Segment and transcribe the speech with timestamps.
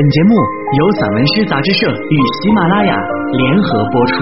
[0.00, 0.34] 本节目
[0.78, 2.96] 由散文诗杂志社与喜马拉雅
[3.32, 4.14] 联合播出。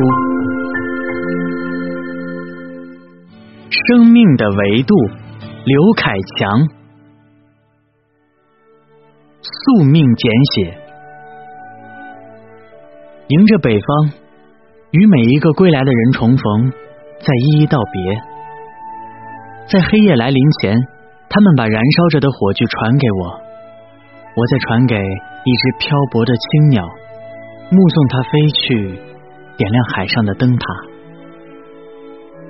[3.71, 4.97] 生命的维度，
[5.65, 6.67] 刘凯强。
[9.41, 10.77] 宿命简写。
[13.29, 14.11] 迎着北方，
[14.91, 16.73] 与每一个归来的人重逢，
[17.21, 18.21] 再一一道别。
[19.71, 20.75] 在黑夜来临前，
[21.31, 23.48] 他们把燃烧着的火炬传给我。
[24.39, 26.87] 我再传给一只漂泊的青鸟，
[27.73, 29.01] 目送它飞去，
[29.57, 30.65] 点亮海上的灯塔。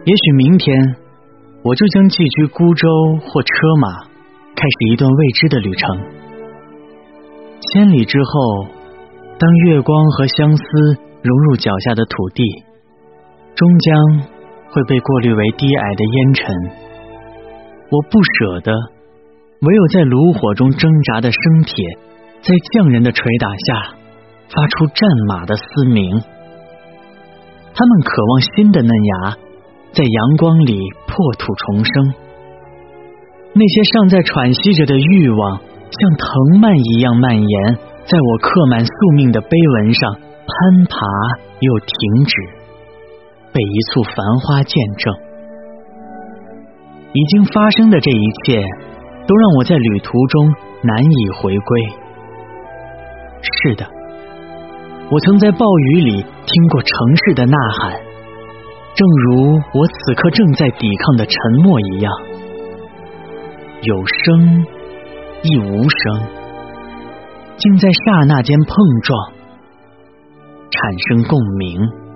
[0.04, 0.76] 也许明天，
[1.62, 2.86] 我就将寄居孤舟
[3.22, 3.48] 或车
[3.80, 4.04] 马，
[4.54, 5.98] 开始一段未知的旅程。
[7.72, 8.66] 千里之后，
[9.38, 10.62] 当月光和相思
[11.22, 12.44] 融入脚下的土地，
[13.54, 14.28] 终将
[14.72, 16.54] 会被过滤为低矮的烟尘。
[17.90, 18.72] 我不舍得。
[19.60, 21.84] 唯有在炉火中挣扎的生铁，
[22.42, 23.96] 在匠人的捶打下
[24.48, 26.22] 发出战马的嘶鸣。
[27.74, 29.36] 他们渴望新的嫩芽
[29.92, 32.14] 在阳光里破土重生。
[33.52, 37.74] 那些尚在喘息着的欲望，像藤蔓一样蔓延，
[38.04, 40.98] 在我刻满宿命的碑文上攀爬
[41.58, 42.34] 又停止，
[43.52, 44.14] 被一簇繁
[44.46, 45.12] 花见证。
[47.12, 48.62] 已经发生的这一切。
[49.28, 50.48] 都让我在旅途中
[50.82, 51.80] 难以回归。
[53.42, 53.86] 是的，
[55.10, 57.92] 我曾在暴雨里听过城市的呐喊，
[58.94, 62.12] 正如我此刻正在抵抗的沉默一样，
[63.82, 64.66] 有声
[65.42, 66.22] 亦无声，
[67.58, 69.32] 竟在刹那间碰撞，
[70.70, 72.07] 产生共鸣。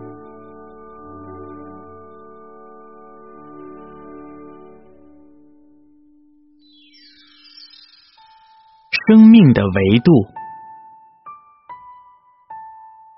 [9.08, 10.12] 生命的维度，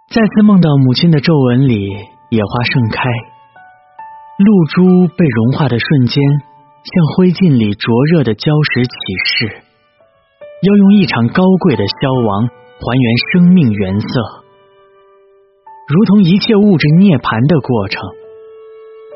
[0.08, 1.90] 再次梦到母亲的皱纹里，
[2.30, 3.02] 野花盛开，
[4.38, 8.94] 露珠被融化的瞬间，像灰烬里灼热的礁石起
[9.28, 9.60] 誓，
[10.62, 14.08] 要用一场高贵的消亡还原生命原色，
[15.92, 18.00] 如同一切物质涅槃的过程，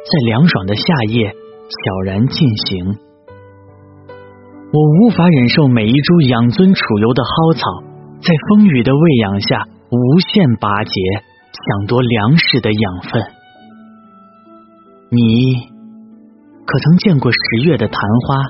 [0.05, 3.08] 在凉爽的夏夜悄然进行。
[4.71, 7.63] 我无法忍受每一株养尊处优的蒿草，
[8.21, 10.93] 在风雨的喂养下无限拔节，
[11.55, 13.23] 抢夺粮食的养分。
[15.11, 15.57] 你
[16.67, 18.45] 可曾见过十月的昙花，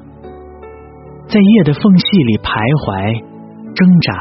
[1.28, 2.50] 在叶的缝隙里徘
[2.82, 3.22] 徊
[3.76, 4.12] 挣扎，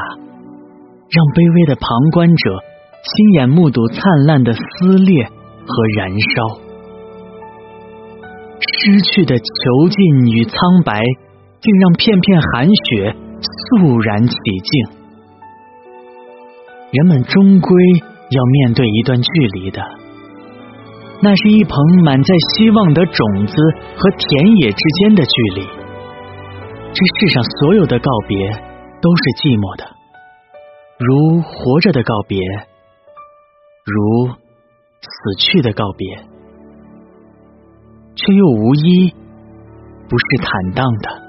[1.10, 2.62] 让卑微的旁观者
[3.02, 6.62] 亲眼目睹灿烂的撕裂和燃烧，
[8.62, 10.54] 失去的囚禁与苍
[10.84, 11.02] 白。
[11.60, 14.98] 竟让片片寒雪肃然起敬。
[16.90, 17.70] 人们终归
[18.30, 19.30] 要面对一段距
[19.60, 19.82] 离的，
[21.20, 21.74] 那是一捧
[22.04, 23.54] 满载希望的种子
[23.96, 25.66] 和田野之间的距离。
[26.94, 28.50] 这世上所有的告别
[29.02, 29.84] 都是寂寞的，
[30.98, 32.40] 如活着的告别，
[33.84, 34.28] 如
[35.02, 35.08] 死
[35.38, 36.16] 去的告别，
[38.16, 39.12] 却又无一
[40.08, 41.27] 不是坦荡的。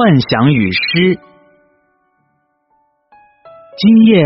[0.00, 1.18] 幻想与诗。
[3.76, 4.24] 今夜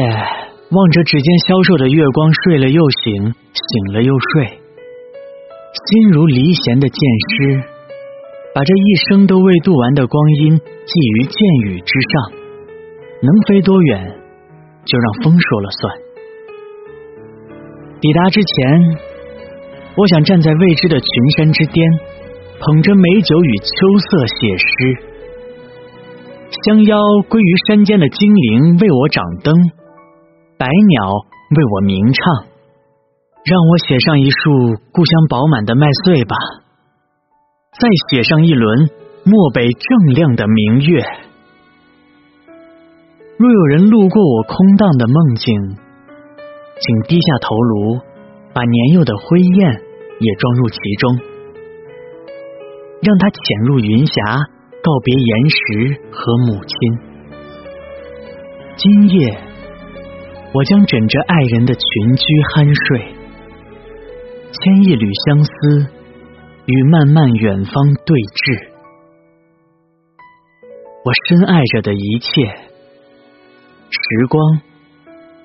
[0.71, 7.65] 望着指尖消瘦的月光，睡了又醒，醒了又睡，心如离弦的箭矢，
[8.55, 12.39] 把这一生都未度完的光阴寄于箭雨之上。
[13.21, 14.17] 能飞多远，
[14.85, 15.99] 就让风说了算。
[18.01, 18.97] 抵达之前，
[19.97, 21.85] 我想站在未知的群山之巅，
[22.61, 23.67] 捧着美酒与秋
[23.99, 25.14] 色写诗。
[26.65, 26.99] 将邀
[27.29, 29.55] 归于山间的精灵为我掌灯，
[30.57, 31.11] 百鸟
[31.55, 32.47] 为我鸣唱，
[33.45, 36.35] 让我写上一束故乡饱满的麦穗吧，
[37.79, 38.89] 再写上一轮
[39.25, 41.03] 漠北正亮的明月。
[43.37, 45.55] 若有人路过我空荡的梦境，
[46.81, 48.01] 请低下头颅，
[48.55, 49.83] 把年幼的灰雁
[50.19, 51.19] 也装入其中，
[53.03, 54.15] 让它潜入云霞。
[54.85, 55.57] 告别岩石
[56.13, 56.77] 和母亲。
[58.77, 59.41] 今夜，
[60.53, 63.01] 我将枕着爱人的群居酣睡，
[64.53, 65.89] 牵一缕相思，
[66.67, 67.73] 与漫漫远方
[68.05, 68.69] 对峙。
[71.03, 72.45] 我深爱着的一切，
[73.89, 74.61] 时光、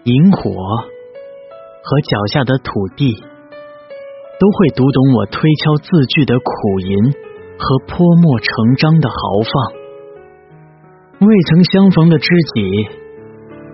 [0.04, 7.14] 萤火和脚下的土地，都会读懂我推敲字句的苦吟。
[7.60, 11.28] 和泼墨成章的豪放。
[11.28, 12.88] 未曾相逢的知己，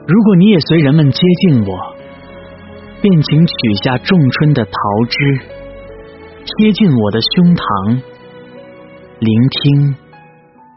[0.07, 1.77] 如果你也随人们接近我，
[3.01, 3.53] 便请取
[3.83, 4.71] 下仲春的桃
[5.07, 5.39] 枝，
[6.43, 8.01] 贴近我的胸膛，
[9.19, 9.95] 聆听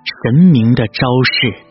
[0.04, 1.67] 神明的招式。